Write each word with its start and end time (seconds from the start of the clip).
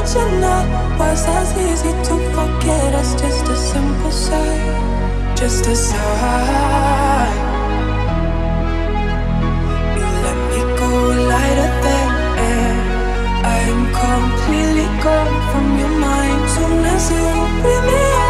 was 0.00 1.26
as 1.26 1.52
easy 1.58 1.92
to 2.08 2.14
forget 2.32 2.94
as 2.94 3.12
just 3.20 3.46
a 3.48 3.56
simple 3.56 4.10
sigh, 4.10 5.34
just 5.34 5.66
a 5.66 5.76
sigh. 5.76 7.34
You 9.96 10.08
let 10.24 10.38
me 10.50 10.60
go 10.80 10.90
lighter 11.32 11.70
than 11.84 12.08
air. 12.48 12.76
I 13.44 13.58
am 13.72 13.82
completely 14.02 14.88
gone 15.04 15.36
from 15.50 15.78
your 15.78 15.94
mind 16.00 16.48
soon 16.48 16.84
as 16.94 17.10
you 17.10 17.26
bring 17.62 17.84
me 17.86 18.29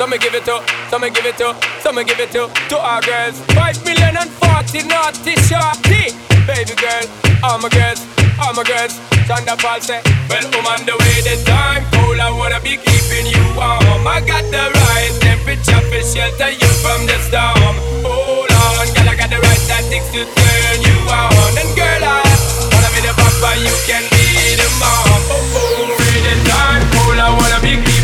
So 0.00 0.06
me 0.06 0.16
give 0.16 0.32
it 0.34 0.46
to, 0.46 0.64
so 0.88 0.98
me 0.98 1.10
give 1.10 1.26
it 1.26 1.36
to, 1.36 1.52
so 1.84 1.92
me 1.92 2.04
give 2.04 2.18
it 2.18 2.32
to, 2.32 2.48
to 2.48 2.76
our 2.80 3.02
girls. 3.02 3.36
Five 3.52 3.76
million 3.84 4.16
and 4.16 4.30
forty 4.40 4.80
naughty 4.88 5.36
shorty. 5.44 6.16
Baby 6.48 6.72
girl, 6.80 7.04
all 7.44 7.60
my 7.60 7.68
girls, 7.68 8.00
all 8.40 8.56
my 8.56 8.64
girls. 8.64 8.96
Sean 9.28 9.44
da 9.44 9.60
Paul 9.60 9.78
say, 9.84 10.00
Well, 10.32 10.40
I'm 10.40 10.64
on 10.64 10.88
the 10.88 10.96
way, 10.96 11.20
the 11.20 11.36
time 11.44 11.84
cold. 11.92 12.16
I 12.16 12.32
wanna 12.32 12.64
be 12.64 12.80
keeping 12.80 13.28
you 13.28 13.44
warm. 13.52 14.08
I 14.08 14.24
got 14.24 14.48
the 14.48 14.72
right 14.72 15.12
temperature 15.20 15.84
for 15.92 16.00
shelter 16.00 16.48
you 16.48 16.70
from 16.80 17.04
the 17.04 17.20
storm. 17.28 17.76
Hold 18.00 18.48
on, 18.48 18.88
girl, 18.96 19.04
I 19.04 19.14
got 19.20 19.28
the 19.28 19.36
right 19.36 19.62
tactics 19.68 20.08
to 20.16 20.24
turn 20.24 20.78
you 20.80 20.96
on. 21.12 21.60
And 21.60 21.68
girl, 21.76 22.02
I 22.08 22.24
wanna 22.72 22.88
be 22.96 23.04
the 23.04 23.12
papa, 23.12 23.60
you 23.60 23.76
can 23.84 24.09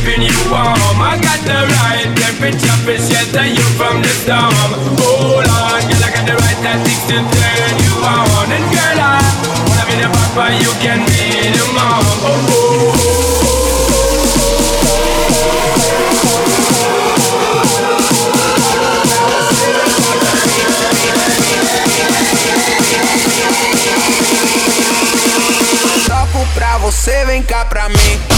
keeping 0.06 0.22
you 0.22 0.38
warm. 0.50 1.02
I 1.02 1.18
got 1.18 1.40
the 1.42 1.66
right 1.66 2.06
temperature 2.14 2.78
for 2.86 2.94
shelter 2.94 3.46
you 3.46 3.66
from 3.74 4.02
the 4.02 4.08
storm. 4.22 4.54
Hold 5.02 5.46
on, 5.50 5.82
girl, 5.82 6.04
I 6.06 6.10
got 6.14 6.26
the 6.26 6.34
right 6.38 6.58
tactics 6.62 7.02
to 7.10 7.16
turn 7.18 7.74
you 7.82 7.92
on. 8.06 8.46
And 8.54 8.66
girl, 8.70 9.00
I 9.02 9.18
wanna 9.66 9.84
be 9.90 9.98
the 9.98 10.06
papa, 10.06 10.54
you 10.62 10.70
can 10.78 11.02
be 11.10 11.50
the 11.50 11.64
mom. 11.74 12.06
Oh, 12.22 12.38
oh. 12.38 12.54
oh, 12.54 12.94
oh, 12.94 13.02
oh. 13.02 13.26
pra 26.54 26.78
você, 26.78 27.24
vem 27.26 27.42
cá 27.42 27.66
pra 27.66 27.88
mim. 27.88 28.35